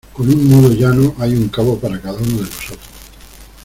con 0.13 0.27
un 0.29 0.49
nudo 0.49 0.73
llano. 0.73 1.13
hay 1.19 1.33
un 1.35 1.47
cabo 1.49 1.77
para 1.77 2.01
cada 2.01 2.15
uno 2.17 2.37
de 2.37 2.41
nosotros 2.49 2.89